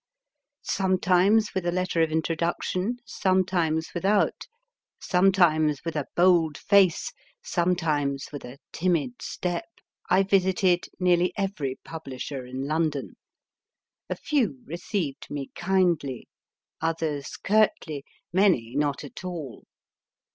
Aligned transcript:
Sometimes 0.63 1.53
with 1.53 1.63
a 1.63 1.71
letter 1.71 2.01
of 2.01 2.11
introduction, 2.11 2.97
sometimes 3.05 3.91
without, 3.93 4.47
sometimes 4.99 5.85
with 5.85 5.95
a 5.95 6.07
bold 6.15 6.57
face, 6.57 7.13
sometimes 7.43 8.25
with 8.33 8.43
a 8.43 8.57
timid 8.71 9.21
step, 9.21 9.67
I 10.09 10.23
visited 10.23 10.87
nearly 10.99 11.33
ever} 11.37 11.73
publisher 11.83 12.47
in 12.47 12.65
London. 12.65 13.13
A 14.09 14.15
few 14.15 14.63
received 14.65 15.29
me 15.29 15.51
kindly, 15.53 16.27
others 16.81 17.37
curtly, 17.37 18.03
many 18.33 18.75
not 18.75 19.03
at 19.03 19.23
all. 19.23 19.65